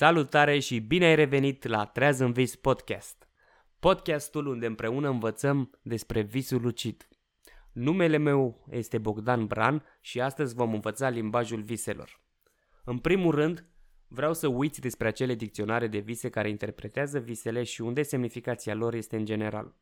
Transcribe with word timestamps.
Salutare 0.00 0.58
și 0.58 0.78
bine 0.78 1.04
ai 1.04 1.14
revenit 1.14 1.66
la 1.66 1.84
Treaz 1.84 2.18
în 2.18 2.32
Vis 2.32 2.56
Podcast. 2.56 3.28
Podcastul 3.78 4.46
unde 4.46 4.66
împreună 4.66 5.08
învățăm 5.08 5.78
despre 5.82 6.20
visul 6.20 6.60
lucid. 6.60 7.08
Numele 7.72 8.16
meu 8.16 8.66
este 8.70 8.98
Bogdan 8.98 9.46
Bran 9.46 9.84
și 10.00 10.20
astăzi 10.20 10.54
vom 10.54 10.72
învăța 10.72 11.08
limbajul 11.08 11.62
viselor. 11.62 12.20
În 12.84 12.98
primul 12.98 13.34
rând, 13.34 13.64
vreau 14.08 14.34
să 14.34 14.46
uiți 14.46 14.80
despre 14.80 15.08
acele 15.08 15.34
dicționare 15.34 15.86
de 15.86 15.98
vise 15.98 16.28
care 16.28 16.48
interpretează 16.48 17.18
visele 17.18 17.62
și 17.62 17.80
unde 17.80 18.02
semnificația 18.02 18.74
lor 18.74 18.94
este 18.94 19.16
în 19.16 19.24
general. 19.24 19.74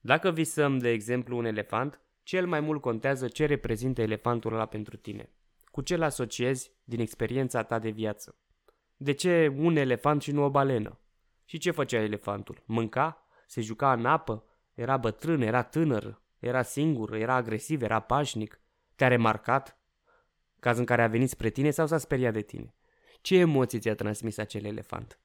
Dacă 0.00 0.30
visăm, 0.30 0.78
de 0.78 0.90
exemplu, 0.90 1.36
un 1.36 1.44
elefant, 1.44 2.00
cel 2.22 2.46
mai 2.46 2.60
mult 2.60 2.80
contează 2.80 3.28
ce 3.28 3.46
reprezintă 3.46 4.02
elefantul 4.02 4.52
ăla 4.52 4.66
pentru 4.66 4.96
tine. 4.96 5.30
Cu 5.64 5.80
ce-l 5.80 6.02
asociezi 6.02 6.72
din 6.84 7.00
experiența 7.00 7.62
ta 7.62 7.78
de 7.78 7.90
viață. 7.90 8.38
De 8.96 9.12
ce 9.12 9.54
un 9.56 9.76
elefant 9.76 10.22
și 10.22 10.32
nu 10.32 10.44
o 10.44 10.50
balenă? 10.50 11.00
Și 11.44 11.58
ce 11.58 11.70
făcea 11.70 12.00
elefantul? 12.00 12.62
Mânca? 12.64 13.26
Se 13.46 13.60
juca 13.60 13.92
în 13.92 14.06
apă? 14.06 14.44
Era 14.74 14.96
bătrân? 14.96 15.40
Era 15.40 15.62
tânăr? 15.62 16.20
Era 16.38 16.62
singur? 16.62 17.14
Era 17.14 17.34
agresiv? 17.34 17.82
Era 17.82 18.00
pașnic? 18.00 18.60
Te-a 18.94 19.08
remarcat? 19.08 19.78
Caz 20.60 20.78
în 20.78 20.84
care 20.84 21.02
a 21.02 21.08
venit 21.08 21.28
spre 21.28 21.50
tine 21.50 21.70
sau 21.70 21.86
s-a 21.86 21.98
speriat 21.98 22.32
de 22.32 22.40
tine? 22.40 22.74
Ce 23.20 23.38
emoții 23.38 23.78
ți-a 23.78 23.94
transmis 23.94 24.38
acel 24.38 24.64
elefant? 24.64 25.20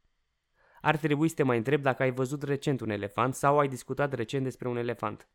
Ar 0.81 0.97
trebui 0.97 1.27
să 1.27 1.35
te 1.35 1.43
mai 1.43 1.57
întreb 1.57 1.81
dacă 1.81 2.03
ai 2.03 2.11
văzut 2.11 2.43
recent 2.43 2.79
un 2.79 2.89
elefant 2.89 3.35
sau 3.35 3.59
ai 3.59 3.67
discutat 3.67 4.13
recent 4.13 4.43
despre 4.43 4.67
un 4.67 4.77
elefant. 4.77 5.27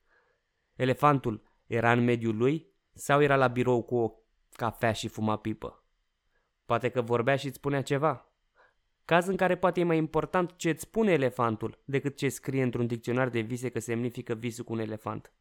Elefantul 0.75 1.43
era 1.67 1.93
în 1.93 2.05
mediul 2.05 2.37
lui 2.37 2.67
sau 2.93 3.23
era 3.23 3.37
la 3.37 3.49
birou 3.49 3.83
cu 3.83 3.97
o 3.97 4.13
cafea 4.53 4.93
și 4.93 5.09
fuma 5.09 5.37
pipă? 5.37 5.85
Poate 6.65 6.89
că 6.89 7.03
vorbea 7.03 7.37
și 7.37 7.47
îți 7.47 7.57
spunea 7.57 7.83
ceva. 7.83 8.26
Caz 9.07 9.27
în 9.27 9.37
care 9.37 9.57
poate 9.57 9.81
e 9.81 9.85
mai 9.85 9.97
important 9.97 10.57
ce 10.57 10.71
îți 10.71 10.83
spune 10.83 11.13
elefantul 11.13 11.79
decât 11.85 12.17
ce 12.17 12.29
scrie 12.29 12.63
într-un 12.63 12.87
dicționar 12.87 13.29
de 13.29 13.41
vise 13.41 13.69
că 13.69 13.79
semnifică 13.79 14.35
visul 14.35 14.65
cu 14.65 14.73
un 14.73 14.79
elefant. 14.79 15.33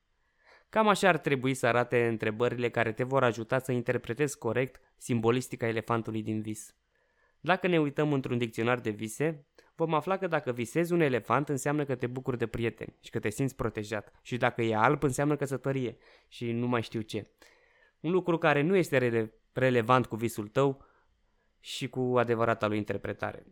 Cam 0.70 0.88
așa 0.88 1.08
ar 1.08 1.18
trebui 1.18 1.54
să 1.54 1.68
arate 1.68 2.08
întrebările 2.08 2.70
care 2.70 2.92
te 2.92 3.04
vor 3.04 3.24
ajuta 3.24 3.60
să 3.60 3.72
interpretezi 3.72 4.38
corect 4.38 4.82
simbolistica 4.98 5.68
elefantului 5.68 6.22
din 6.22 6.42
vis. 6.42 6.76
Dacă 7.40 7.68
ne 7.68 7.80
uităm 7.80 8.14
într-un 8.14 8.38
dicționar 8.38 8.80
de 8.80 8.90
vise, 8.90 9.46
vom 9.76 9.94
afla 9.94 10.18
că 10.18 10.28
dacă 10.28 10.52
visezi 10.52 10.94
un 10.94 11.00
elefant 11.00 11.50
înseamnă 11.50 11.86
că 11.86 11.96
te 11.96 12.08
bucuri 12.08 12.38
de 12.38 12.48
prieteni 12.48 12.96
și 13.02 13.10
că 13.10 13.20
te 13.20 13.30
simți 13.30 13.56
protejat 13.56 14.12
și 14.22 14.38
dacă 14.38 14.62
e 14.62 14.76
alb 14.76 15.04
înseamnă 15.04 15.36
căsătorie 15.36 15.98
și 16.28 16.52
nu 16.52 16.68
mai 16.68 16.82
știu 16.82 17.02
ce. 17.02 17.32
Un 18.00 18.12
lucru 18.12 18.38
care 18.38 18.62
nu 18.62 18.76
este 18.76 18.98
rele- 18.98 19.34
relevant 19.54 20.06
cu 20.06 20.16
visul 20.16 20.48
tău 20.48 20.86
și 21.66 21.90
cu 21.90 22.14
adevărata 22.18 22.68
lui 22.68 22.78
interpretare. 22.78 23.46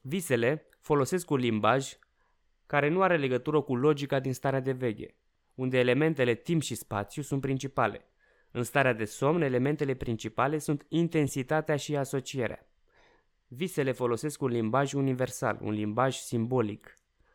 Visele 0.00 0.66
folosesc 0.78 1.30
un 1.30 1.38
limbaj 1.38 1.92
care 2.66 2.88
nu 2.88 3.02
are 3.02 3.16
legătură 3.16 3.60
cu 3.60 3.76
logica 3.76 4.20
din 4.20 4.34
starea 4.34 4.60
de 4.60 4.72
veche, 4.72 5.14
unde 5.54 5.78
elementele 5.78 6.34
timp 6.34 6.62
și 6.62 6.74
spațiu 6.74 7.22
sunt 7.22 7.40
principale. 7.40 8.04
În 8.50 8.62
starea 8.62 8.92
de 8.92 9.04
somn, 9.04 9.42
elementele 9.42 9.94
principale 9.94 10.58
sunt 10.58 10.86
intensitatea 10.88 11.76
și 11.76 11.96
asocierea. 11.96 12.66
Visele 13.48 13.92
folosesc 13.92 14.42
un 14.42 14.48
limbaj 14.48 14.92
universal, 14.92 15.58
un 15.62 15.72
limbaj 15.72 16.16
simbolic, 16.16 16.94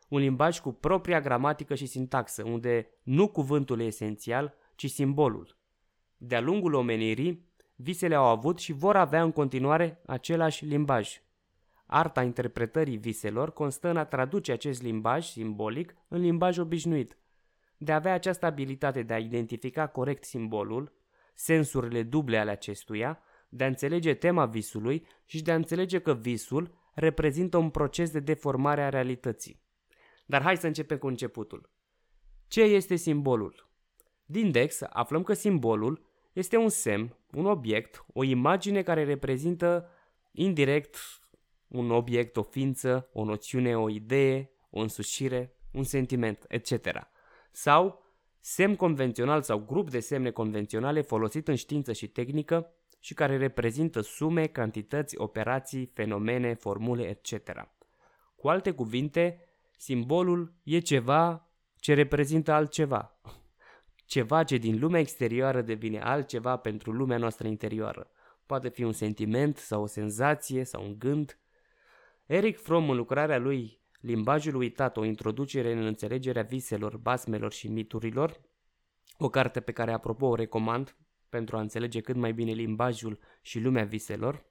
un 0.10 0.20
limbaj 0.20 0.60
cu 0.60 0.72
propria 0.72 1.22
gramatică 1.22 1.76
și 1.76 1.86
sintaxă, 1.86 2.44
unde 2.44 2.90
nu 3.04 3.28
cuvântul 3.28 3.80
e 3.80 3.84
esențial, 3.84 4.56
ci 4.76 4.90
simbolul. 4.90 5.58
De-a 6.18 6.42
lungul 6.42 6.74
omenirii, 6.74 7.54
visele 7.76 8.16
au 8.16 8.26
avut 8.26 8.60
și 8.60 8.74
vor 8.74 8.96
avea 8.96 9.24
în 9.24 9.32
continuare 9.32 10.02
același 10.06 10.66
limbaj. 10.66 11.22
Arta 11.86 12.24
interpretării 12.24 12.98
viselor 12.98 13.54
constă 13.54 13.90
în 13.90 13.98
a 13.98 14.06
traduce 14.06 14.52
acest 14.52 14.82
limbaj 14.82 15.26
simbolic 15.26 15.96
în 16.08 16.22
limbaj 16.22 16.58
obișnuit, 16.58 17.18
de 17.78 17.92
a 17.92 17.96
avea 17.96 18.14
această 18.14 18.46
abilitate 18.46 19.02
de 19.02 19.14
a 19.14 19.18
identifica 19.18 19.88
corect 19.88 20.24
simbolul, 20.24 20.94
sensurile 21.34 22.04
duble 22.04 22.38
ale 22.38 22.52
acestuia, 22.52 23.20
de 23.50 23.64
a 23.64 23.68
înțelege 23.68 24.14
tema 24.14 24.46
visului 24.46 25.08
și 25.26 25.42
de 25.42 25.52
a 25.52 25.56
înțelege 25.56 26.00
că 26.00 26.14
visul 26.14 26.78
reprezintă 26.94 27.58
un 27.58 27.70
proces 27.70 28.12
de 28.12 28.20
deformare 28.20 28.82
a 28.82 28.90
realității. 28.90 29.64
Dar 30.26 30.42
hai 30.42 30.58
să 30.58 30.68
începem 30.68 30.98
cu 30.98 31.08
începutul. 31.08 31.70
Ce 32.48 32.62
este 32.62 32.96
simbolul? 32.96 33.70
Din 34.26 34.52
Dex 34.52 34.82
aflăm 34.90 35.24
că 35.24 35.34
simbolul 35.34 36.06
este 36.36 36.58
un 36.58 36.70
semn, 36.70 37.16
un 37.32 37.46
obiect, 37.46 38.06
o 38.14 38.24
imagine 38.24 38.82
care 38.82 39.04
reprezintă 39.04 39.90
indirect 40.32 40.98
un 41.68 41.92
obiect, 41.92 42.38
o 42.38 42.42
ființă, 42.42 43.10
o 43.14 43.24
noțiune, 43.24 43.78
o 43.78 43.90
idee, 43.90 44.52
o 44.70 44.80
însușire, 44.80 45.56
un 45.72 45.84
sentiment, 45.84 46.46
etc. 46.48 46.72
Sau 47.52 48.04
semn 48.40 48.76
convențional 48.76 49.42
sau 49.42 49.60
grup 49.60 49.90
de 49.90 50.00
semne 50.00 50.32
convenționale 50.32 51.02
folosit 51.02 51.48
în 51.48 51.56
știință 51.56 51.94
și 51.94 52.08
tehnică 52.08 52.74
și 53.00 53.14
care 53.14 53.38
reprezintă 53.38 54.02
sume, 54.02 54.48
cantități, 54.48 55.18
operații, 55.18 55.86
fenomene, 55.94 56.54
formule, 56.54 57.04
etc. 57.04 57.68
Cu 58.36 58.48
alte 58.48 58.72
cuvinte, 58.72 59.40
simbolul 59.78 60.54
e 60.64 60.80
ceva 60.80 61.50
ce 61.76 61.94
reprezintă 61.94 62.52
altceva. 62.52 63.20
Ceva 64.06 64.44
ce 64.44 64.58
din 64.58 64.80
lumea 64.80 65.00
exterioară 65.00 65.62
devine 65.62 66.00
altceva 66.00 66.58
pentru 66.58 66.92
lumea 66.92 67.18
noastră 67.18 67.48
interioară. 67.48 68.12
Poate 68.46 68.70
fi 68.70 68.84
un 68.84 68.92
sentiment 68.92 69.58
sau 69.58 69.82
o 69.82 69.86
senzație 69.86 70.64
sau 70.64 70.84
un 70.84 71.00
gând. 71.00 71.40
Eric 72.26 72.58
Fromm 72.58 72.90
în 72.90 72.96
lucrarea 72.96 73.38
lui 73.38 73.84
Limbajul 74.06 74.56
uitat, 74.56 74.98
o 74.98 75.04
introducere 75.04 75.72
în 75.72 75.86
înțelegerea 75.86 76.44
viselor, 76.44 76.98
basmelor 76.98 77.52
și 77.52 77.68
miturilor, 77.68 78.42
o 79.18 79.30
carte 79.30 79.60
pe 79.60 79.72
care 79.72 79.92
apropo 79.92 80.26
o 80.26 80.36
recomand 80.36 80.96
pentru 81.30 81.58
a 81.58 81.60
înțelege 81.60 82.02
cât 82.02 82.16
mai 82.16 82.34
bine 82.34 82.52
limbajul 82.52 83.20
și 83.42 83.60
lumea 83.60 83.84
viselor, 83.84 84.46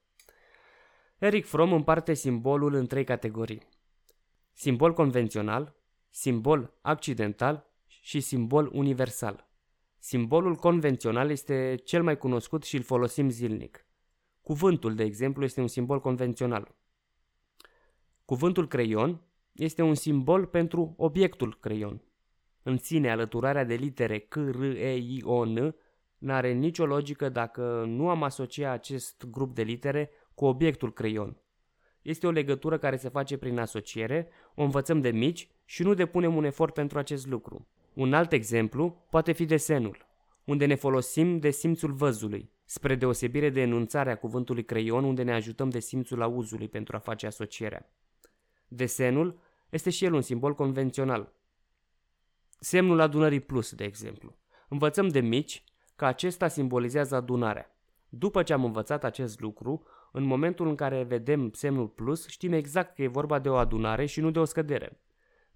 Eric 1.18 1.46
Fromm 1.46 1.72
împarte 1.72 2.14
simbolul 2.14 2.74
în 2.74 2.86
trei 2.86 3.04
categorii. 3.04 3.62
Simbol 4.52 4.92
convențional, 4.92 5.74
simbol 6.10 6.72
accidental 6.80 7.66
și 8.04 8.20
simbol 8.20 8.70
universal. 8.72 9.48
Simbolul 9.98 10.54
convențional 10.54 11.30
este 11.30 11.74
cel 11.84 12.02
mai 12.02 12.18
cunoscut 12.18 12.62
și 12.64 12.76
îl 12.76 12.82
folosim 12.82 13.30
zilnic. 13.30 13.86
Cuvântul, 14.40 14.94
de 14.94 15.02
exemplu, 15.04 15.44
este 15.44 15.60
un 15.60 15.66
simbol 15.66 16.00
convențional. 16.00 16.74
Cuvântul 18.24 18.68
creion 18.68 19.22
este 19.52 19.82
un 19.82 19.94
simbol 19.94 20.46
pentru 20.46 20.94
obiectul 20.96 21.56
creion. 21.60 22.02
În 22.62 22.76
sine, 22.76 23.10
alăturarea 23.10 23.64
de 23.64 23.74
litere 23.74 24.18
C, 24.18 24.34
R, 24.34 24.62
E, 24.62 24.96
I, 24.96 25.22
O, 25.24 25.44
N 25.44 25.74
n-are 26.18 26.52
nicio 26.52 26.86
logică 26.86 27.28
dacă 27.28 27.84
nu 27.86 28.08
am 28.08 28.22
asociat 28.22 28.72
acest 28.72 29.24
grup 29.30 29.54
de 29.54 29.62
litere 29.62 30.10
cu 30.34 30.44
obiectul 30.44 30.92
creion. 30.92 31.36
Este 32.02 32.26
o 32.26 32.30
legătură 32.30 32.78
care 32.78 32.96
se 32.96 33.08
face 33.08 33.36
prin 33.36 33.58
asociere, 33.58 34.28
o 34.54 34.62
învățăm 34.62 35.00
de 35.00 35.10
mici 35.10 35.48
și 35.64 35.82
nu 35.82 35.94
depunem 35.94 36.36
un 36.36 36.44
efort 36.44 36.74
pentru 36.74 36.98
acest 36.98 37.26
lucru. 37.26 37.68
Un 37.94 38.12
alt 38.12 38.32
exemplu 38.32 39.06
poate 39.10 39.32
fi 39.32 39.44
desenul, 39.44 40.06
unde 40.44 40.66
ne 40.66 40.74
folosim 40.74 41.38
de 41.38 41.50
simțul 41.50 41.92
văzului, 41.92 42.50
spre 42.64 42.94
deosebire 42.94 43.50
de 43.50 43.60
enunțarea 43.60 44.16
cuvântului 44.16 44.64
creion 44.64 45.04
unde 45.04 45.22
ne 45.22 45.32
ajutăm 45.32 45.68
de 45.68 45.80
simțul 45.80 46.22
auzului 46.22 46.68
pentru 46.68 46.96
a 46.96 46.98
face 46.98 47.26
asocierea. 47.26 47.90
Desenul 48.68 49.40
este 49.70 49.90
și 49.90 50.04
el 50.04 50.12
un 50.12 50.20
simbol 50.20 50.54
convențional. 50.54 51.32
Semnul 52.58 53.00
adunării 53.00 53.40
plus, 53.40 53.74
de 53.74 53.84
exemplu. 53.84 54.36
Învățăm 54.68 55.08
de 55.08 55.20
mici 55.20 55.64
că 55.96 56.04
acesta 56.04 56.48
simbolizează 56.48 57.14
adunarea. 57.14 57.76
După 58.08 58.42
ce 58.42 58.52
am 58.52 58.64
învățat 58.64 59.04
acest 59.04 59.40
lucru, 59.40 59.82
în 60.12 60.22
momentul 60.22 60.68
în 60.68 60.74
care 60.74 61.02
vedem 61.02 61.50
semnul 61.52 61.88
plus, 61.88 62.28
știm 62.28 62.52
exact 62.52 62.94
că 62.94 63.02
e 63.02 63.06
vorba 63.06 63.38
de 63.38 63.48
o 63.48 63.54
adunare 63.54 64.06
și 64.06 64.20
nu 64.20 64.30
de 64.30 64.38
o 64.38 64.44
scădere. 64.44 65.03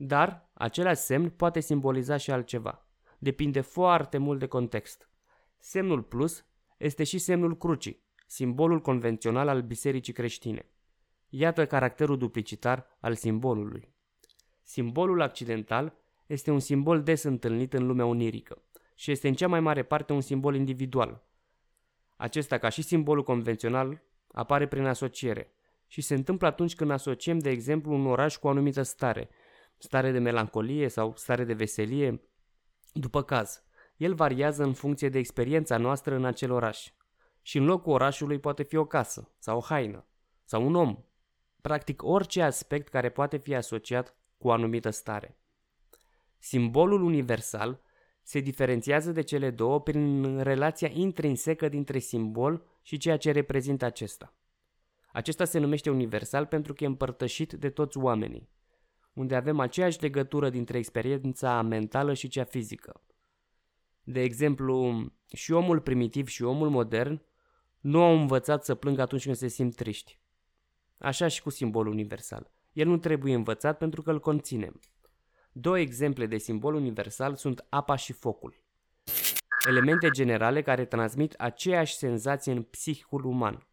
Dar 0.01 0.51
același 0.53 1.01
semn 1.01 1.31
poate 1.31 1.61
simboliza 1.61 2.17
și 2.17 2.31
altceva. 2.31 2.87
Depinde 3.19 3.61
foarte 3.61 4.19
mult 4.19 4.39
de 4.39 4.47
context. 4.47 5.11
Semnul 5.59 6.03
plus 6.03 6.45
este 6.77 7.05
și 7.05 7.19
semnul 7.19 7.57
crucii, 7.57 8.03
simbolul 8.27 8.81
convențional 8.81 9.49
al 9.49 9.63
bisericii 9.63 10.13
creștine. 10.13 10.67
Iată 11.29 11.67
caracterul 11.67 12.19
duplicitar 12.19 12.87
al 13.01 13.15
simbolului. 13.15 13.95
Simbolul 14.63 15.21
accidental 15.21 15.97
este 16.27 16.51
un 16.51 16.61
simbol 16.61 17.03
des 17.03 17.23
întâlnit 17.23 17.73
în 17.73 17.87
lumea 17.87 18.07
onirică 18.07 18.63
și 18.95 19.11
este 19.11 19.29
în 19.29 19.35
cea 19.35 19.49
mai 19.49 19.61
mare 19.61 19.83
parte 19.83 20.13
un 20.13 20.21
simbol 20.21 20.55
individual. 20.55 21.27
Acesta, 22.17 22.59
ca 22.59 22.69
și 22.69 22.83
simbolul 22.83 23.23
convențional, 23.23 24.03
apare 24.33 24.67
prin 24.67 24.85
asociere 24.85 25.53
și 25.87 26.01
se 26.01 26.15
întâmplă 26.15 26.47
atunci 26.47 26.75
când 26.75 26.91
asociem, 26.91 27.39
de 27.39 27.51
exemplu, 27.51 27.93
un 27.93 28.07
oraș 28.07 28.37
cu 28.37 28.47
o 28.47 28.51
anumită 28.51 28.83
stare, 28.83 29.31
stare 29.79 30.11
de 30.11 30.19
melancolie 30.19 30.89
sau 30.89 31.13
stare 31.17 31.45
de 31.45 31.53
veselie, 31.53 32.21
după 32.93 33.23
caz. 33.23 33.63
El 33.97 34.15
variază 34.15 34.63
în 34.63 34.73
funcție 34.73 35.09
de 35.09 35.19
experiența 35.19 35.77
noastră 35.77 36.15
în 36.15 36.25
acel 36.25 36.51
oraș. 36.51 36.93
Și 37.43 37.59
în 37.59 37.65
locul 37.65 37.93
orașului 37.93 38.39
poate 38.39 38.63
fi 38.63 38.77
o 38.77 38.85
casă, 38.85 39.31
sau 39.39 39.57
o 39.57 39.61
haină, 39.61 40.07
sau 40.45 40.67
un 40.67 40.75
om, 40.75 41.05
practic 41.61 42.03
orice 42.03 42.43
aspect 42.43 42.89
care 42.89 43.09
poate 43.09 43.37
fi 43.37 43.55
asociat 43.55 44.17
cu 44.39 44.49
o 44.49 44.51
anumită 44.51 44.91
stare. 44.91 45.39
Simbolul 46.39 47.03
universal 47.03 47.81
se 48.23 48.41
diferențiază 48.41 49.13
de 49.13 49.21
cele 49.21 49.51
două 49.51 49.81
prin 49.81 50.39
relația 50.43 50.89
intrinsecă 50.93 51.69
dintre 51.69 51.99
simbol 51.99 52.67
și 52.83 52.97
ceea 52.97 53.17
ce 53.17 53.31
reprezintă 53.31 53.85
acesta. 53.85 54.35
Acesta 55.13 55.45
se 55.45 55.59
numește 55.59 55.91
universal 55.91 56.47
pentru 56.47 56.73
că 56.73 56.85
e 56.85 56.87
împărtășit 56.87 57.53
de 57.53 57.71
toți 57.71 57.99
oamenii, 57.99 58.49
unde 59.19 59.35
avem 59.35 59.61
aceeași 59.61 60.01
legătură 60.01 60.51
dintre 60.51 60.79
experiența 60.79 61.63
mentală 61.63 62.15
și 62.15 62.29
cea 62.29 62.45
fizică. 62.45 63.03
De 64.03 64.21
exemplu, 64.21 65.07
și 65.33 65.53
omul 65.53 65.81
primitiv 65.81 66.29
și 66.29 66.43
omul 66.43 66.69
modern 66.71 67.23
nu 67.81 68.03
au 68.03 68.19
învățat 68.19 68.65
să 68.65 68.75
plângă 68.75 69.01
atunci 69.01 69.25
când 69.25 69.37
se 69.37 69.49
simt 69.49 69.75
triști. 69.75 70.21
Așa 70.99 71.29
și 71.29 71.43
cu 71.43 71.51
simbolul 71.51 71.93
universal. 71.93 72.51
El 72.73 72.87
nu 72.87 72.97
trebuie 72.97 73.35
învățat 73.35 73.79
pentru 73.79 74.03
că 74.03 74.11
îl 74.11 74.21
conținem. 74.21 74.81
Două 75.53 75.79
exemple 75.79 76.27
de 76.27 76.37
simbol 76.37 76.75
universal 76.75 77.35
sunt 77.35 77.67
apa 77.69 77.97
și 77.97 78.13
focul. 78.13 78.55
Elemente 79.69 80.09
generale 80.11 80.63
care 80.63 80.85
transmit 80.85 81.33
aceeași 81.33 81.97
senzație 81.97 82.53
în 82.53 82.63
psihicul 82.63 83.25
uman. 83.25 83.67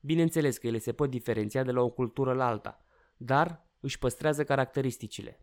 Bineînțeles 0.00 0.58
că 0.58 0.66
ele 0.66 0.78
se 0.78 0.92
pot 0.92 1.10
diferenția 1.10 1.62
de 1.62 1.70
la 1.70 1.80
o 1.80 1.90
cultură 1.90 2.32
la 2.32 2.46
alta, 2.46 2.84
dar 3.16 3.70
își 3.82 3.98
păstrează 3.98 4.44
caracteristicile. 4.44 5.38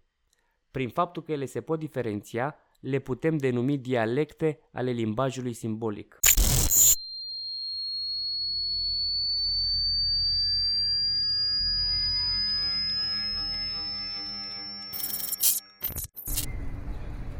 Prin 0.71 0.89
faptul 0.89 1.23
că 1.23 1.31
ele 1.31 1.45
se 1.45 1.61
pot 1.61 1.79
diferenția, 1.79 2.55
le 2.79 2.99
putem 2.99 3.37
denumi 3.37 3.77
dialecte 3.77 4.59
ale 4.71 4.91
limbajului 4.91 5.53
simbolic. 5.53 6.19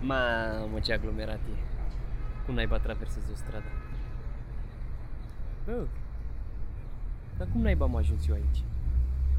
Mamă, 0.02 0.80
ce 0.80 0.94
aglomerat 0.94 1.40
e. 1.40 1.58
Cum 2.46 2.54
naiba 2.54 2.80
traversezi 2.80 3.32
o 3.32 3.36
stradă? 3.36 3.72
Bă, 5.66 5.88
dar 7.38 7.48
cum 7.52 7.62
naiba 7.62 7.86
am 7.86 7.96
ajuns 7.96 8.28
eu 8.28 8.34
aici? 8.36 8.64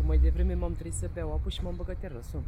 Că 0.00 0.06
mai 0.06 0.18
devreme 0.18 0.54
m-am 0.54 0.74
trezit 0.74 0.98
să 0.98 1.10
beau 1.12 1.32
apă 1.32 1.50
și 1.50 1.62
m-am 1.62 1.76
băgat 1.76 2.02
iar 2.02 2.12
la 2.12 2.20
somn. 2.20 2.44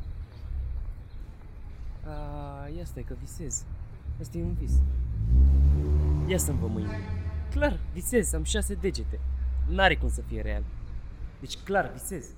A, 2.05 2.69
ia 2.77 2.85
stai 2.85 3.03
că 3.03 3.15
visez. 3.21 3.65
Asta 4.21 4.39
e 4.39 4.43
un 4.43 4.55
vis. 4.55 4.73
Ia 6.27 6.39
să-mi 6.39 6.59
vă 6.59 6.67
mâine. 6.67 6.99
Clar, 7.51 7.79
visez, 7.93 8.33
am 8.33 8.43
șase 8.43 8.75
degete. 8.75 9.21
N-are 9.69 9.97
cum 9.97 10.09
să 10.09 10.23
fie 10.23 10.41
real. 10.41 10.63
Deci 11.41 11.57
clar, 11.57 11.91
visez. 11.93 12.31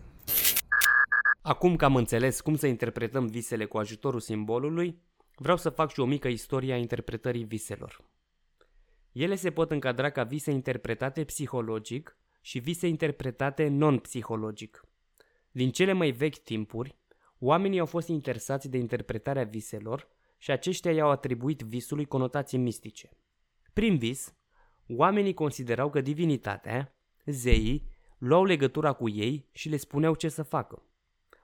Acum 1.42 1.76
că 1.76 1.84
am 1.84 1.96
înțeles 1.96 2.40
cum 2.40 2.56
să 2.56 2.66
interpretăm 2.66 3.26
visele 3.26 3.64
cu 3.64 3.78
ajutorul 3.78 4.20
simbolului, 4.20 5.02
vreau 5.34 5.56
să 5.56 5.70
fac 5.70 5.92
și 5.92 6.00
o 6.00 6.04
mică 6.04 6.28
istorie 6.28 6.72
a 6.72 6.76
interpretării 6.76 7.44
viselor. 7.44 8.04
Ele 9.12 9.34
se 9.34 9.50
pot 9.50 9.70
încadra 9.70 10.10
ca 10.10 10.22
vise 10.22 10.50
interpretate 10.50 11.24
psihologic 11.24 12.16
și 12.40 12.58
vise 12.58 12.86
interpretate 12.86 13.68
non-psihologic. 13.68 14.84
Din 15.56 15.70
cele 15.70 15.92
mai 15.92 16.10
vechi 16.10 16.38
timpuri, 16.38 16.96
oamenii 17.38 17.78
au 17.78 17.86
fost 17.86 18.08
interesați 18.08 18.68
de 18.68 18.78
interpretarea 18.78 19.44
viselor 19.44 20.08
și 20.38 20.50
aceștia 20.50 20.92
i-au 20.92 21.10
atribuit 21.10 21.60
visului 21.60 22.04
conotații 22.04 22.58
mistice. 22.58 23.10
Prin 23.72 23.98
vis, 23.98 24.34
oamenii 24.88 25.34
considerau 25.34 25.90
că 25.90 26.00
divinitatea, 26.00 26.96
zeii, 27.24 27.88
luau 28.18 28.44
legătura 28.44 28.92
cu 28.92 29.08
ei 29.08 29.48
și 29.52 29.68
le 29.68 29.76
spuneau 29.76 30.14
ce 30.14 30.28
să 30.28 30.42
facă. 30.42 30.82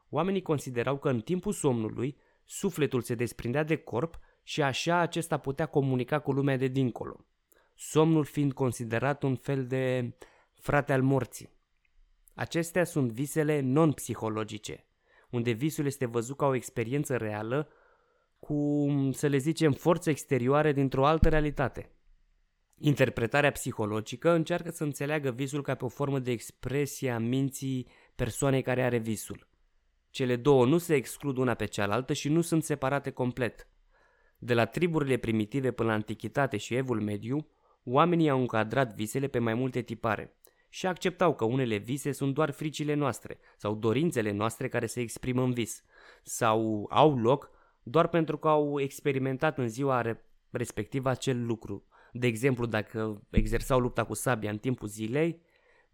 Oamenii 0.08 0.42
considerau 0.42 0.98
că 0.98 1.08
în 1.08 1.20
timpul 1.20 1.52
somnului, 1.52 2.16
sufletul 2.44 3.00
se 3.00 3.14
desprindea 3.14 3.62
de 3.62 3.76
corp 3.76 4.18
și 4.42 4.62
așa 4.62 4.98
acesta 4.98 5.38
putea 5.38 5.66
comunica 5.66 6.18
cu 6.18 6.32
lumea 6.32 6.56
de 6.56 6.66
dincolo. 6.66 7.26
Somnul 7.74 8.24
fiind 8.24 8.52
considerat 8.52 9.22
un 9.22 9.36
fel 9.36 9.66
de 9.66 10.14
frate 10.54 10.92
al 10.92 11.02
morții. 11.02 11.58
Acestea 12.40 12.84
sunt 12.84 13.10
visele 13.10 13.60
non-psihologice, 13.60 14.84
unde 15.30 15.50
visul 15.50 15.86
este 15.86 16.06
văzut 16.06 16.36
ca 16.36 16.46
o 16.46 16.54
experiență 16.54 17.16
reală 17.16 17.68
cu, 18.38 18.86
să 19.12 19.26
le 19.26 19.36
zicem, 19.36 19.72
forțe 19.72 20.10
exterioare 20.10 20.72
dintr-o 20.72 21.06
altă 21.06 21.28
realitate. 21.28 21.90
Interpretarea 22.78 23.50
psihologică 23.50 24.30
încearcă 24.30 24.70
să 24.70 24.84
înțeleagă 24.84 25.30
visul 25.30 25.62
ca 25.62 25.74
pe 25.74 25.84
o 25.84 25.88
formă 25.88 26.18
de 26.18 26.30
expresie 26.30 27.10
a 27.10 27.18
minții 27.18 27.88
persoanei 28.14 28.62
care 28.62 28.82
are 28.82 28.98
visul. 28.98 29.48
Cele 30.10 30.36
două 30.36 30.66
nu 30.66 30.78
se 30.78 30.94
exclud 30.94 31.36
una 31.36 31.54
pe 31.54 31.64
cealaltă 31.64 32.12
și 32.12 32.28
nu 32.28 32.40
sunt 32.40 32.64
separate 32.64 33.10
complet. 33.10 33.68
De 34.38 34.54
la 34.54 34.64
triburile 34.64 35.16
primitive 35.16 35.70
până 35.70 35.88
la 35.88 35.94
antichitate 35.94 36.56
și 36.56 36.74
evul 36.74 37.00
mediu, 37.00 37.48
oamenii 37.84 38.30
au 38.30 38.40
încadrat 38.40 38.94
visele 38.94 39.26
pe 39.26 39.38
mai 39.38 39.54
multe 39.54 39.82
tipare 39.82 40.34
și 40.72 40.86
acceptau 40.86 41.34
că 41.34 41.44
unele 41.44 41.76
vise 41.76 42.12
sunt 42.12 42.34
doar 42.34 42.50
fricile 42.50 42.94
noastre 42.94 43.38
sau 43.56 43.74
dorințele 43.74 44.30
noastre 44.30 44.68
care 44.68 44.86
se 44.86 45.00
exprimă 45.00 45.42
în 45.42 45.52
vis 45.52 45.84
sau 46.22 46.86
au 46.90 47.18
loc 47.18 47.50
doar 47.82 48.08
pentru 48.08 48.38
că 48.38 48.48
au 48.48 48.80
experimentat 48.80 49.58
în 49.58 49.68
ziua 49.68 50.02
respectivă 50.50 51.08
acel 51.08 51.46
lucru. 51.46 51.84
De 52.12 52.26
exemplu, 52.26 52.66
dacă 52.66 53.26
exersau 53.30 53.80
lupta 53.80 54.04
cu 54.04 54.14
sabia 54.14 54.50
în 54.50 54.58
timpul 54.58 54.88
zilei, 54.88 55.42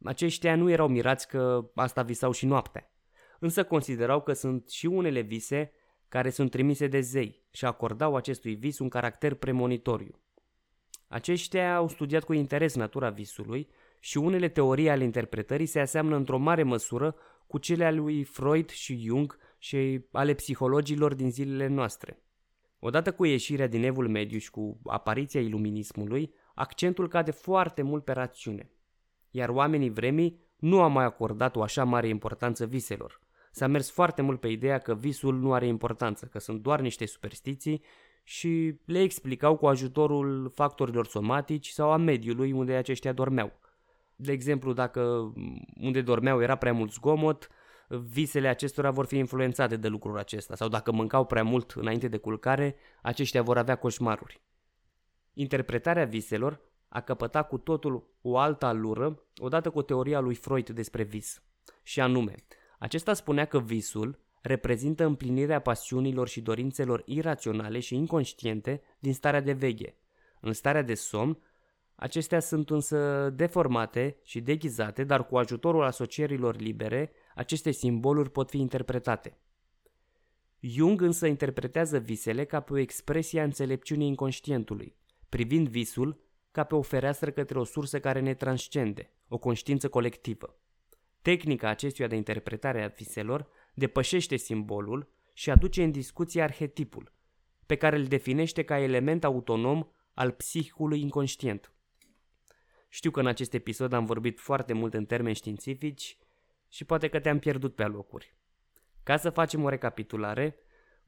aceștia 0.05 0.57
nu 0.57 0.71
erau 0.71 0.89
mirați 0.89 1.29
că 1.29 1.71
asta 1.75 2.03
visau 2.03 2.33
și 2.33 2.47
noaptea. 2.47 2.91
Însă 3.39 3.65
considerau 3.65 4.23
că 4.23 4.33
sunt 4.33 4.69
și 4.69 4.87
unele 4.87 5.21
vise 5.21 5.73
care 6.09 6.31
sunt 6.31 6.51
trimise 6.51 6.87
de 6.87 7.01
zei 7.01 7.45
și 7.51 7.65
acordau 7.65 8.17
acestui 8.17 8.55
vis 8.55 8.79
un 8.79 8.89
caracter 8.89 9.35
premonitoriu. 9.35 10.21
Aceștia 11.09 11.77
au 11.77 11.89
studiat 11.89 12.25
cu 12.25 12.33
interes 12.33 12.75
natura 12.75 13.11
visului 13.11 13.69
și 14.07 14.17
unele 14.17 14.49
teorii 14.49 14.91
ale 14.91 15.05
interpretării 15.05 15.67
se 15.67 15.81
aseamnă 15.81 16.17
într-o 16.17 16.39
mare 16.39 16.63
măsură 16.63 17.15
cu 17.47 17.59
cele 17.59 17.85
ale 17.85 17.97
lui 17.97 18.25
Freud 18.25 18.71
și 18.71 18.97
Jung 18.97 19.39
și 19.59 20.05
ale 20.13 20.35
psihologilor 20.35 21.15
din 21.15 21.31
zilele 21.31 21.67
noastre. 21.67 22.23
Odată 22.79 23.13
cu 23.13 23.25
ieșirea 23.25 23.67
din 23.67 23.83
evul 23.83 24.09
mediu 24.09 24.39
și 24.39 24.51
cu 24.51 24.81
apariția 24.85 25.41
iluminismului, 25.41 26.35
accentul 26.55 27.09
cade 27.09 27.31
foarte 27.31 27.83
mult 27.83 28.05
pe 28.05 28.13
rațiune. 28.13 28.71
Iar 29.31 29.49
oamenii 29.49 29.91
vremii 29.91 30.41
nu 30.57 30.83
au 30.83 30.91
mai 30.91 31.05
acordat 31.05 31.57
o 31.57 31.63
așa 31.63 31.85
mare 31.85 32.09
importanță 32.09 32.67
viselor. 32.67 33.21
S-a 33.51 33.67
mers 33.67 33.91
foarte 33.91 34.23
mult 34.23 34.41
pe 34.41 34.49
ideea 34.49 34.79
că 34.79 34.95
visul 34.95 35.35
nu 35.35 35.53
are 35.53 35.67
importanță, 35.67 36.27
că 36.27 36.39
sunt 36.39 36.63
doar 36.63 36.81
niște 36.81 37.07
superstiții 37.07 37.83
și 38.25 38.81
le 38.85 39.01
explicau 39.01 39.57
cu 39.57 39.67
ajutorul 39.67 40.51
factorilor 40.55 41.07
somatici 41.07 41.69
sau 41.69 41.91
a 41.91 41.97
mediului 41.97 42.53
unde 42.53 42.75
aceștia 42.75 43.13
dormeau. 43.13 43.65
De 44.17 44.33
exemplu, 44.33 44.73
dacă 44.73 45.33
unde 45.81 46.03
dormeau 46.03 46.43
era 46.43 46.57
prea 46.57 46.73
mult 46.73 46.93
zgomot, 46.93 47.49
visele 47.89 48.49
acestora 48.49 48.91
vor 48.91 49.07
fi 49.07 49.17
influențate 49.17 49.77
de 49.77 49.89
lucrul 49.89 50.19
acesta 50.19 50.55
sau 50.57 50.69
dacă 50.69 50.93
mâncau 50.93 51.27
prea 51.27 51.45
mult 51.45 51.71
înainte 51.71 52.09
de 52.09 52.17
culcare, 52.17 52.77
aceștia 53.03 53.43
vor 53.43 53.59
avea 53.59 53.77
coșmaruri. 53.77 54.41
Interpretarea 55.33 56.05
viselor 56.05 56.61
a 56.89 57.01
căpătat 57.01 57.49
cu 57.49 57.59
totul 57.59 58.17
o 58.21 58.39
altă 58.39 58.67
alură 58.67 59.23
odată 59.37 59.71
cu 59.71 59.83
teoria 59.83 60.21
lui 60.21 60.35
Freud 60.35 60.71
despre 60.71 61.03
vis. 61.03 61.43
Și 61.83 62.01
anume, 62.01 62.35
acesta 62.79 63.15
spunea 63.15 63.45
că 63.45 63.61
visul 63.61 64.19
reprezintă 64.43 65.05
împlinirea 65.05 65.61
pasiunilor 65.61 66.29
și 66.29 66.41
dorințelor 66.41 67.03
iraționale 67.05 67.81
și 67.81 67.95
inconștiente 67.95 68.83
din 68.99 69.15
starea 69.15 69.41
de 69.41 69.53
veche. 69.53 69.97
În 70.41 70.53
starea 70.53 70.83
de 70.83 70.95
somn, 70.95 71.39
Acestea 71.97 72.41
sunt 72.41 72.71
însă 72.71 73.31
deformate 73.31 74.17
și 74.23 74.41
deghizate, 74.41 75.05
dar 75.05 75.27
cu 75.27 75.37
ajutorul 75.37 75.85
asocierilor 75.85 76.57
libere, 76.57 77.13
aceste 77.35 77.71
simboluri 77.71 78.31
pot 78.31 78.51
fi 78.51 78.59
interpretate. 78.59 79.39
Jung 80.61 81.01
însă 81.01 81.27
interpretează 81.27 81.99
visele 81.99 82.45
ca 82.45 82.61
pe 82.61 82.73
o 82.73 82.79
expresie 82.79 83.41
a 83.41 83.45
înțelepciunii 83.45 84.07
inconștientului, 84.07 84.97
privind 85.29 85.69
visul 85.69 86.21
ca 86.51 86.65
pe 86.65 86.75
o 86.75 86.83
fereastră 86.83 87.31
către 87.31 87.59
o 87.59 87.65
sursă 87.65 88.01
care 88.01 88.21
ne 88.21 88.35
transcende, 88.35 89.11
o 89.29 89.39
conștiință 89.39 89.89
colectivă. 89.89 90.59
Tehnica 91.23 91.69
acestuia 91.69 92.09
de 92.09 92.17
interpretare 92.17 92.83
a 92.83 92.89
viselor 92.89 93.49
depășește 93.75 94.37
simbolul 94.37 95.09
și 95.33 95.51
aduce 95.51 95.83
în 95.83 95.91
discuție 95.91 96.43
arhetipul, 96.43 97.13
pe 97.67 97.77
care 97.77 97.97
îl 97.97 98.05
definește 98.05 98.63
ca 98.63 98.79
element 98.79 99.25
autonom 99.25 99.89
al 100.15 100.31
psihicului 100.31 101.01
inconștient. 101.01 101.71
Știu 102.97 103.11
că 103.11 103.21
în 103.21 103.27
acest 103.27 103.55
episod 103.55 103.93
am 103.93 104.05
vorbit 104.05 104.41
foarte 104.41 104.73
mult 104.73 104.95
în 104.95 105.05
termeni 105.05 105.35
științifici 105.35 106.19
și 106.69 106.85
poate 106.85 107.09
că 107.09 107.21
te-am 107.21 107.39
pierdut 107.39 107.75
pe 107.75 107.83
alocuri. 107.83 108.37
Ca 109.03 109.17
să 109.17 109.31
facem 109.31 109.63
o 109.63 109.69
recapitulare, 109.69 110.57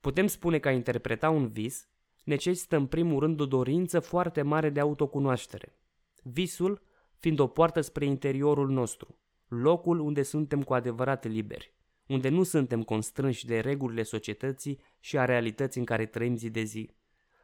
putem 0.00 0.26
spune 0.26 0.59
că 0.59 0.68
a 0.68 0.73
interpreta 0.73 1.30
un 1.30 1.47
vis 1.47 1.88
necesită 2.25 2.76
în 2.76 2.87
primul 2.87 3.21
rând 3.21 3.40
o 3.40 3.47
dorință 3.47 4.00
foarte 4.00 4.42
mare 4.42 4.71
de 4.71 4.80
autocunoaștere. 4.80 5.78
Visul 6.23 6.83
fiind 7.18 7.38
o 7.38 7.47
poartă 7.47 7.80
spre 7.80 8.04
interiorul 8.04 8.71
nostru, 8.71 9.18
locul 9.49 9.99
unde 9.99 10.23
suntem 10.23 10.62
cu 10.62 10.75
adevărat 10.75 11.26
liberi. 11.26 11.75
unde 12.07 12.28
nu 12.28 12.42
suntem 12.42 12.83
constrânși 12.83 13.47
de 13.47 13.61
regulile 13.61 14.02
societății 14.02 14.80
și 15.00 15.18
a 15.18 15.25
realității 15.25 15.80
în 15.80 15.87
care 15.87 16.07
trăim 16.07 16.37
zi 16.37 16.50
de 16.50 16.62
zi. 16.62 16.90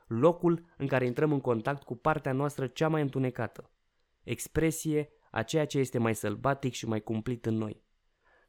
Locul 0.07 0.65
în 0.77 0.87
care 0.87 1.07
intrăm 1.07 1.33
în 1.33 1.41
contact 1.41 1.83
cu 1.83 1.97
partea 1.97 2.33
noastră 2.33 2.67
cea 2.67 2.89
mai 2.89 3.03
întunecată. 3.03 3.69
Expresie 4.25 5.11
a 5.31 5.43
ceea 5.43 5.67
ce 5.67 5.79
este 5.79 5.99
mai 5.99 6.15
sălbatic 6.15 6.73
și 6.73 6.87
mai 6.87 7.01
cumplit 7.01 7.47
în 7.47 7.55
noi. 7.55 7.83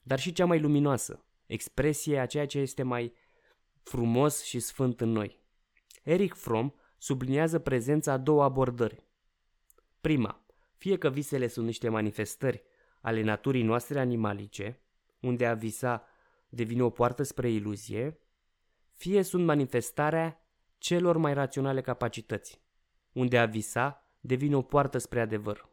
Dar 0.01 0.19
și 0.19 0.31
cea 0.31 0.45
mai 0.45 0.59
luminoasă. 0.59 1.25
Expresie 1.45 2.19
a 2.19 2.25
ceea 2.25 2.45
ce 2.45 2.59
este 2.59 2.83
mai 2.83 3.13
frumos 3.83 4.43
și 4.43 4.59
sfânt 4.59 5.01
în 5.01 5.09
noi. 5.09 5.43
Eric 6.03 6.33
Fromm 6.33 6.75
subliniază 6.97 7.59
prezența 7.59 8.11
a 8.11 8.17
două 8.17 8.43
abordări. 8.43 9.03
Prima, 10.01 10.45
fie 10.77 10.97
că 10.97 11.09
visele 11.09 11.47
sunt 11.47 11.65
niște 11.65 11.89
manifestări 11.89 12.63
ale 13.01 13.21
naturii 13.21 13.63
noastre 13.63 13.99
animalice, 13.99 14.81
unde 15.19 15.45
a 15.45 15.53
visa 15.53 16.07
devine 16.49 16.83
o 16.83 16.89
poartă 16.89 17.23
spre 17.23 17.49
iluzie, 17.49 18.19
fie 18.93 19.21
sunt 19.21 19.45
manifestarea 19.45 20.39
celor 20.77 21.17
mai 21.17 21.33
raționale 21.33 21.81
capacități, 21.81 22.61
unde 23.11 23.37
a 23.37 23.45
visa 23.45 24.04
devine 24.25 24.55
o 24.55 24.61
poartă 24.61 24.97
spre 24.97 25.19
adevăr. 25.19 25.69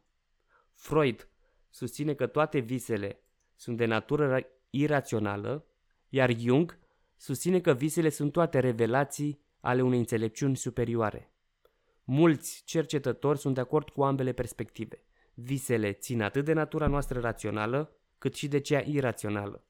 Freud 0.73 1.27
susține 1.69 2.13
că 2.13 2.27
toate 2.27 2.59
visele 2.59 3.19
sunt 3.55 3.77
de 3.77 3.85
natură 3.85 4.47
irațională, 4.69 5.65
iar 6.09 6.37
Jung 6.37 6.77
susține 7.15 7.59
că 7.59 7.73
visele 7.73 8.09
sunt 8.09 8.31
toate 8.31 8.59
revelații 8.59 9.41
ale 9.59 9.81
unei 9.81 9.99
înțelepciuni 9.99 10.55
superioare. 10.55 11.31
Mulți 12.03 12.61
cercetători 12.65 13.39
sunt 13.39 13.53
de 13.53 13.59
acord 13.59 13.89
cu 13.89 14.03
ambele 14.03 14.31
perspective. 14.31 15.03
Visele 15.33 15.91
țin 15.91 16.21
atât 16.21 16.45
de 16.45 16.53
natura 16.53 16.87
noastră 16.87 17.19
rațională, 17.19 17.95
cât 18.17 18.33
și 18.35 18.47
de 18.47 18.59
cea 18.59 18.79
irațională. 18.79 19.65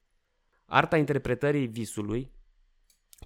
Arta 0.64 0.96
interpretării 0.96 1.66
visului 1.66 2.32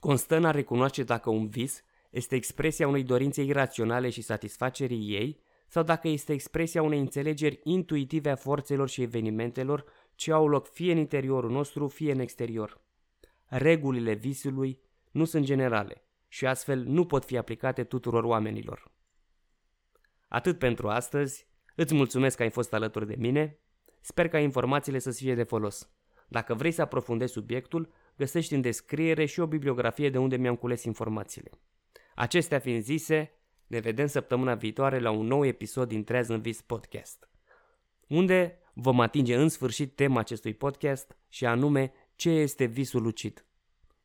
constă 0.00 0.36
în 0.36 0.44
a 0.44 0.50
recunoaște 0.50 1.02
dacă 1.02 1.30
un 1.30 1.48
vis 1.48 1.82
este 2.10 2.34
expresia 2.34 2.88
unei 2.88 3.02
dorințe 3.02 3.42
iraționale 3.42 4.10
și 4.10 4.22
satisfacerii 4.22 5.14
ei, 5.14 5.40
sau 5.68 5.82
dacă 5.82 6.08
este 6.08 6.32
expresia 6.32 6.82
unei 6.82 6.98
înțelegeri 6.98 7.60
intuitive 7.62 8.30
a 8.30 8.36
forțelor 8.36 8.88
și 8.88 9.02
evenimentelor 9.02 9.84
ce 10.14 10.32
au 10.32 10.48
loc 10.48 10.68
fie 10.68 10.92
în 10.92 10.98
interiorul 10.98 11.50
nostru, 11.50 11.88
fie 11.88 12.12
în 12.12 12.18
exterior. 12.18 12.80
Regulile 13.44 14.12
visului 14.12 14.80
nu 15.10 15.24
sunt 15.24 15.44
generale 15.44 16.02
și 16.28 16.46
astfel 16.46 16.84
nu 16.84 17.06
pot 17.06 17.24
fi 17.24 17.36
aplicate 17.36 17.84
tuturor 17.84 18.24
oamenilor. 18.24 18.90
Atât 20.28 20.58
pentru 20.58 20.88
astăzi, 20.88 21.46
îți 21.74 21.94
mulțumesc 21.94 22.36
că 22.36 22.42
ai 22.42 22.50
fost 22.50 22.72
alături 22.72 23.06
de 23.06 23.14
mine, 23.18 23.58
sper 24.00 24.28
ca 24.28 24.38
informațiile 24.38 24.98
să 24.98 25.10
fie 25.10 25.34
de 25.34 25.42
folos. 25.42 25.90
Dacă 26.28 26.54
vrei 26.54 26.70
să 26.70 26.82
aprofundezi 26.82 27.32
subiectul, 27.32 27.92
găsești 28.16 28.54
în 28.54 28.60
descriere 28.60 29.24
și 29.24 29.40
o 29.40 29.46
bibliografie 29.46 30.10
de 30.10 30.18
unde 30.18 30.36
mi-am 30.36 30.56
cules 30.56 30.84
informațiile. 30.84 31.50
Acestea 32.14 32.58
fiind 32.58 32.82
zise, 32.82 33.37
ne 33.68 33.78
vedem 33.78 34.06
săptămâna 34.06 34.54
viitoare 34.54 34.98
la 34.98 35.10
un 35.10 35.26
nou 35.26 35.44
episod 35.44 35.88
din 35.88 36.04
Treaz 36.04 36.28
în 36.28 36.40
Vis 36.40 36.60
Podcast, 36.60 37.28
unde 38.06 38.58
vom 38.72 39.00
atinge 39.00 39.36
în 39.36 39.48
sfârșit 39.48 39.96
tema 39.96 40.20
acestui 40.20 40.54
podcast 40.54 41.16
și 41.28 41.46
anume 41.46 41.92
ce 42.16 42.30
este 42.30 42.64
visul 42.64 43.02
lucid. 43.02 43.44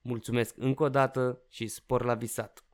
Mulțumesc 0.02 0.56
încă 0.58 0.84
o 0.84 0.90
dată 0.90 1.42
și 1.50 1.68
spor 1.68 2.04
la 2.04 2.14
visat! 2.14 2.66